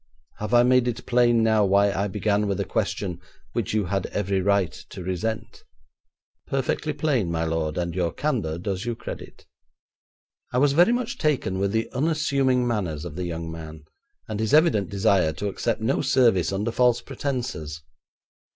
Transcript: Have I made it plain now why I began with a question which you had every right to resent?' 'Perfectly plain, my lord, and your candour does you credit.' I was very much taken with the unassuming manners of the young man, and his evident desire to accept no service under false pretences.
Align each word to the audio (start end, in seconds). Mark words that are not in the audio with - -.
Have 0.37 0.51
I 0.55 0.63
made 0.63 0.87
it 0.87 1.05
plain 1.05 1.43
now 1.43 1.63
why 1.63 1.91
I 1.91 2.07
began 2.07 2.47
with 2.47 2.59
a 2.59 2.65
question 2.65 3.21
which 3.53 3.75
you 3.75 3.85
had 3.85 4.07
every 4.07 4.41
right 4.41 4.71
to 4.89 5.03
resent?' 5.03 5.63
'Perfectly 6.47 6.91
plain, 6.91 7.29
my 7.29 7.45
lord, 7.45 7.77
and 7.77 7.93
your 7.93 8.11
candour 8.11 8.57
does 8.57 8.83
you 8.83 8.95
credit.' 8.95 9.45
I 10.51 10.57
was 10.57 10.73
very 10.73 10.91
much 10.91 11.19
taken 11.19 11.59
with 11.59 11.71
the 11.71 11.87
unassuming 11.91 12.65
manners 12.67 13.05
of 13.05 13.15
the 13.15 13.25
young 13.25 13.51
man, 13.51 13.83
and 14.27 14.39
his 14.39 14.55
evident 14.55 14.89
desire 14.89 15.33
to 15.33 15.49
accept 15.49 15.81
no 15.81 16.01
service 16.01 16.51
under 16.51 16.71
false 16.71 16.99
pretences. 16.99 17.83